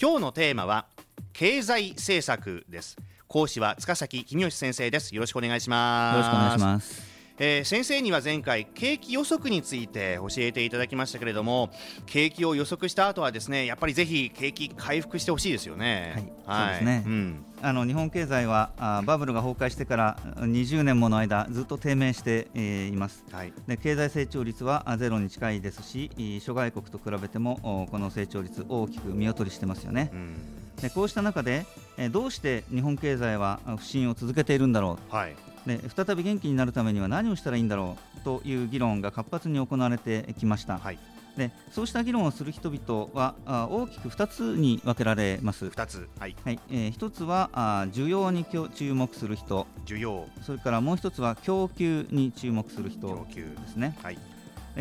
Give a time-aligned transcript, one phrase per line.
[0.00, 0.86] 今日のテーマは
[1.32, 2.96] 経済政策です。
[3.28, 5.14] 講師は塚崎公義先生です。
[5.14, 6.16] よろしくお願いします。
[6.16, 7.13] よろしくお願いします。
[7.38, 11.70] えー、先生には前回景気予測について教えていただきましたけれども
[12.06, 16.32] 景気を予測した後はですねやっぱりぜひ景気回復してほしいですよね。
[16.46, 26.10] はい、はい、そうですね、うん、あの日本経済はあバブルが崩壊してから20年もの間ずっと低迷して、えー、います、はい、で経済成長率はゼロに近いですし
[26.40, 30.10] 諸外国と比べてもこの成長率大きく見劣りしてますよね。
[30.12, 30.64] うん。
[30.80, 40.78] でこうした中で、えどうして日本経済は不振を続けているんだろう、はい、で再び元気になるためには何をしたらいいんだろうという議論が活発に行われてきました。
[40.78, 40.98] はい。
[41.36, 45.66] でそうした議論をする人々はあ大きく2つに分けられます。
[45.66, 46.36] 2つ、はい。
[46.44, 46.60] はい。
[46.70, 49.66] えー、1つはあ需要に注目する人。
[49.84, 50.28] 需要。
[50.42, 53.96] それからもう1つは供給に注目する人ですね。
[54.02, 54.18] はい。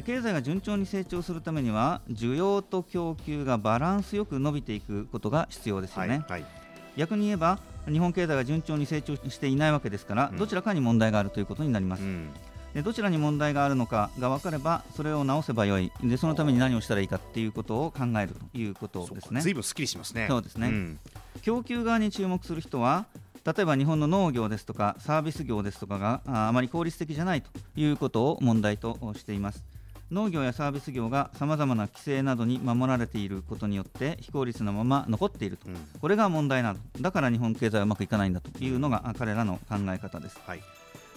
[0.02, 6.24] 経済が順調に成長するためには需要と供給がバランスよく伸びていくことが必要ですよね。
[6.28, 6.42] はい。
[6.42, 6.52] はい、
[6.98, 12.04] 逆に言えば日本経済が順調に成長していないわけですから、どちらかに問題があるということになります。
[12.04, 12.30] うん
[12.74, 19.42] でどちらに問題があるのかが分かればそれを直せばよいでそのために何をしたらいいかということを考えるということですね。
[19.42, 21.00] ずぶすっきりしますねそうですね、うん、
[21.44, 23.06] 供給側に注目する人は
[23.46, 29.64] 例えば日本の農業ですとかサービス業ですとかがあまり効率的じゃないということを問題としています。
[30.12, 36.80] 農業やサービス業がさまざまな規制などに守られていることによって非効率なまま残っていると、うん、これが問題なの。
[37.02, 40.40] だから日本経済はうまくいかないんだというのが彼らの考え方です。
[40.46, 40.62] はい。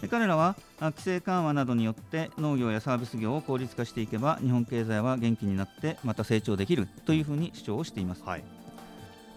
[0.00, 8.44] で彼らは規制緩和などによって農業やサービス業を効率化していけば日本経済は元気になってまた成長できるというふうに主張をしています、はい、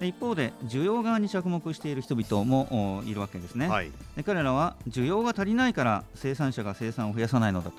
[0.01, 7.77] で一方で需要側に着目している人々もいるわけですね、はい、で彼らは需要が足りないから生産者が生産を増やさないのだと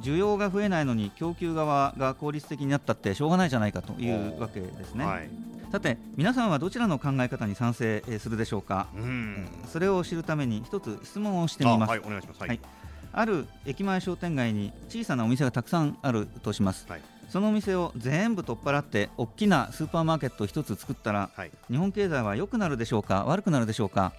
[0.00, 5.04] 需要が増えないのに供給側が効率的になったってしょうがないじゃないかというわけですね。
[5.04, 5.28] はい、
[5.70, 11.90] さて皆さんはどちらの考え方に賛成するでしょうか、うん、それを知るために一つ質問をしてみます。
[11.90, 12.60] はい、お願いします、はい、
[13.12, 16.86] ある駅前商店街に小さなお店がたくさんあるとします。
[16.88, 17.02] はい。
[17.28, 23.24] そのお店を全部取っ払って大きなスーパーマーケットを1つ作ったら、はい、日本経済は良くなるでしょうか？
[23.24, 24.12] 悪くなるでしょうか？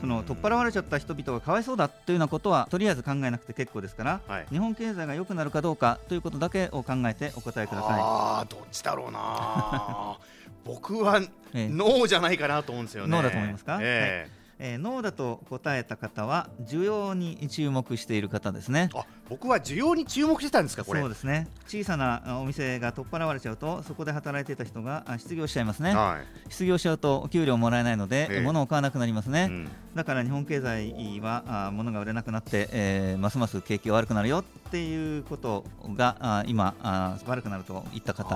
[0.00, 8.00] その取っ払われちゃった人々がかわいそうだというようなことはとりあえず考えなくて結構ですから、はい、日本経済が良くなるかどうかということだけを考えてお答えください。
[8.00, 10.18] あどっちだろうな
[10.64, 11.20] 僕は
[11.54, 13.10] ノーじゃないかなと思うんですよね。
[13.10, 18.90] ノーだと思いますか、えー、はいえー、ノーだと答えた方は需要に注目している方ですね。
[18.94, 21.00] あ僕は需要に注目してたんですかこれ。
[21.00, 21.48] そうですね。
[21.66, 38.34] 小さなお店が取っ払われちゃうとそこで働いていた人が失業しちゃいますね、はい、失業しちゃうと給料もらえないので、えー、物を買わなくなりますね、うん、だから日本経済はあ物が売れなくなって、えー、ますます景気が悪くなるよっていうことがあ今あ悪くなるといった方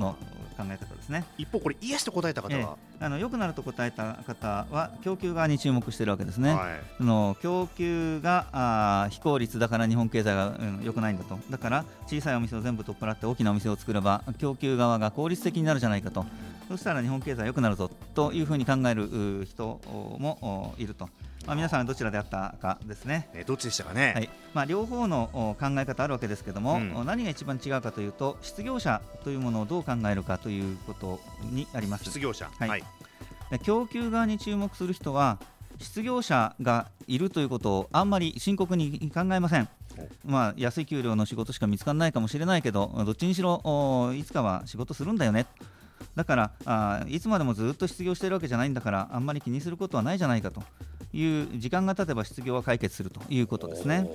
[0.00, 0.16] の
[0.62, 1.24] 考え方ですね。
[1.38, 11.38] 一方これイエスと答えた方は、えー、あの良くなると答えた方は供給側に注目しているわけですね、はい、その供給があ非効率だから日本経済が、うん、良くないんだと。
[11.50, 16.24] だから小さいお店を全部取っ払って大きなお店を作れば供給側が効率的になるじゃないかと。
[16.68, 19.80] そしたら日本経済良くなるぞというふうに考える人
[20.18, 21.08] もいると。
[21.46, 23.28] まあ、皆さんどちらであったかですね。
[23.34, 24.12] えー、どっちでしたかね。
[24.14, 24.30] はい。
[24.54, 31.20] まあ両方の考え方あるわけですけども、うん、何が一番違うかというと失業者というものをどう考えるかということ
[31.50, 32.04] にあります。
[32.04, 32.50] 失業者。
[32.58, 32.68] はい。
[32.68, 32.84] はい、
[33.62, 35.38] 供給側に注目する人は
[35.78, 39.68] 失業者がいるということをあんまり深刻に考えません。
[40.24, 45.46] まあ、安い給料の仕事しか見つからないかもしれないけどどっちにしろいつかは仕事するんだよね
[46.14, 50.62] だからあいつまでもずっと失業しているわけじゃないんだからあんまり気にすることはないじゃないかと
[51.12, 54.08] いう時間が経てば失業は解決するということですね。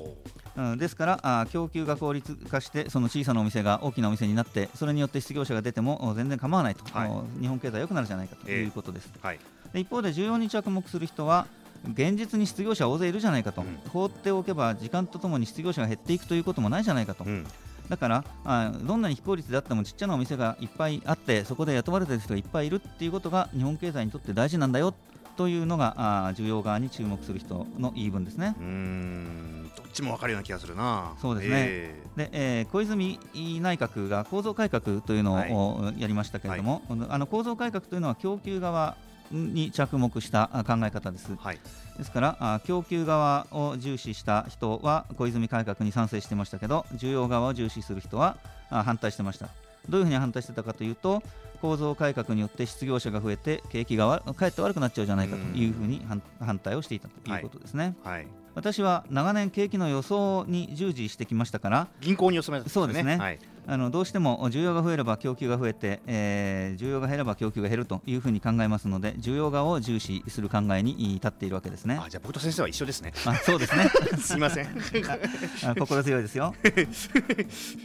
[0.56, 9.12] うん、ですからあ供給が効率化してその小さなお店が大きなお店になってそれによって失業者が出ても全然構わないと、はい、日本経済良くなるじゃないかということです。
[9.16, 9.40] えーはい、
[9.74, 11.46] で一方で需要に着目する人は
[11.94, 17.24] 現実に失業者大勢いるじゃないかと、うん、放っておけば時間とともに失業者が減っていくということもないじゃないかと。
[17.24, 17.46] うん。
[17.90, 24.94] だからあどんなに非効率であってもちっちゃなお店がいっぱいあってそこで雇われている人がいっぱいいるっていうことが日本経済にとって大事なんだよ
[25.38, 28.56] というのがあ需要側に注目する人の言い分ですね。
[28.60, 31.13] うんどっちも分かるような気がするな。
[31.22, 31.56] そうですね。
[31.56, 33.19] えー、で、えー、小泉
[33.62, 38.98] 内閣が構造改革というのを、やりましたけれども、はい、あの構造改革というのは供給側
[39.31, 41.36] に着目した考え方です。
[41.36, 41.60] はい、
[41.98, 48.38] ですから供給側を重視した人は小泉改革に賛成してましたけど需要側を重視する人は
[48.69, 49.67] 反対してました。
[49.89, 51.22] どういうふうに反対してたかというと
[51.62, 56.06] 構造改革によって失業者が増えて景気がかえって悪くなっちゃうじゃないかというふうに
[56.39, 57.95] 反対をしていたということですね。
[58.04, 63.39] はい、はい私は長年景気の予想に従事してきましたから銀行にお勤め、ね、そうですね、はい、
[63.69, 72.00] あのどうしても需要が増えれば供給が増えて、えー、需要が減れば供給が減るというふうに考えますので需要側を重視する考えに立っているわけですね。
[72.02, 73.12] あじゃあ僕と先生は一緒ですね。
[73.25, 73.90] あそうですね。
[74.19, 74.68] すみません。
[75.68, 76.56] あ心強いですよ、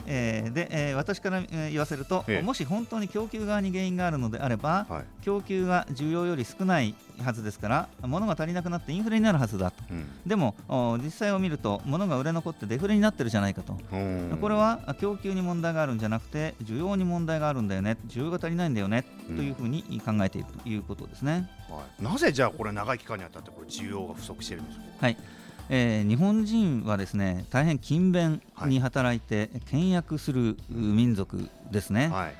[0.06, 10.54] えー、で、えー、私から、えー、言わせると、ええ、もし本当に供給側に原因があるのであれば、はい、供給が需要より少ないはずですから物が足りなくなってインフレになるはずだと、うん、でも
[11.02, 13.74] 実際を見ると物が売れ残ってデフレになってるじゃないかと。
[14.40, 17.96] これは供給に問題があるんじゃなくて需要に問題があるんだよね。
[18.08, 24.84] 需要が足りないんだよね、うん、というふうに考えているということですね、はい、なぜじゃあこれ長い期間にあたってこれ需要が不足しているんですか？
[25.00, 25.16] はい。
[25.68, 32.08] えー、日本人はですね大変勤勉に働いて倹約する民族ですね。
[32.08, 32.34] はい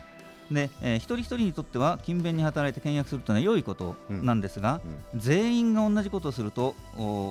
[0.50, 4.91] で、えー、一人一人にとっては勤勉に働いて倹約するというのは良いことなんですが、うん。
[4.91, 6.75] うん、全員が同じことをすると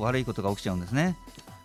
[0.01, 1.17] 悪いことが起きちゃうんですね。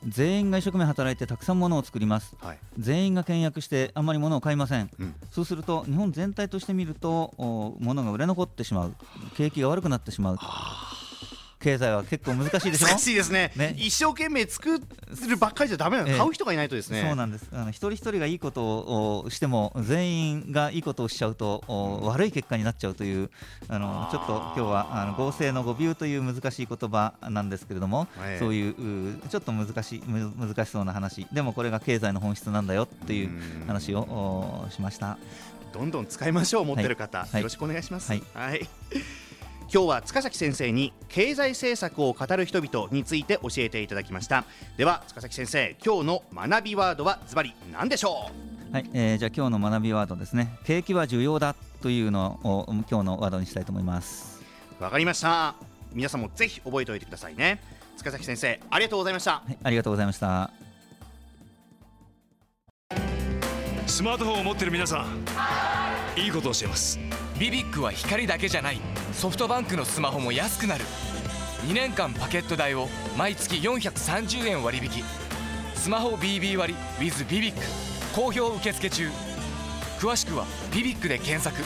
[0.07, 7.33] 全員が一生懸命働いてたくさん物を作ります、はい、全員が倹約してあんまり物を買いません、うん、そうすると日本全体として見ると
[7.81, 8.95] 物が売れ残ってしまう。
[9.37, 10.39] 景気が悪くなってしまう
[11.67, 12.87] 経済は結構難しいでしょ？
[12.87, 17.03] 難しいですね、ね、一生懸命作るばっかりじゃだめなの、えー、買う人がいないとですね。
[17.05, 17.49] そうなんです。
[17.53, 18.63] あの一人一人がいいこと
[19.23, 23.31] をしても全員がいいことをしちゃうと、うん、悪い結果になっちゃうという
[23.67, 31.27] あのちょっと今日はあの合成の語尾という難しい言葉なんですけれども、えー、そういうちょっと難しい難しそうな話。
[31.33, 33.31] でもこれが経済の本質なんだよっていう
[33.67, 35.19] 話をしました。
[35.73, 38.13] どんどん使いましょう持ってる方、はい、よろしくお願いします。
[38.13, 38.69] はい、はい
[39.73, 44.45] 今日は塚崎先生に経済政策を語る人々について教えていただきました。
[44.77, 48.31] では塚崎先生今日の学びワードはズバリ何でしょ
[48.71, 48.73] う？
[48.73, 50.57] はい、えー、じゃあ今日の学びワードですね。
[50.65, 54.41] 景気は重要だというのを今日のワードにしたいと思います。
[54.79, 55.57] わかりました。
[55.93, 57.61] 皆さんもぜひ覚えておいてくださいね。
[57.97, 60.51] 塚崎先生ありがとうございました、はい、ありがとうございました。
[63.87, 66.99] スマートフォンを持ってる皆さんいいことをしています
[67.39, 68.81] ビビックは光だけじゃない。
[69.13, 70.85] ソフトバンクのスマホも安くなる。
[71.67, 72.89] 2年間パケット代を
[73.19, 75.05] 毎月430円割引。
[75.75, 77.61] スマホ BB 割 with ビビック
[78.15, 79.11] 好評受付中。
[80.01, 81.63] 詳しくは「ビビック」で検索。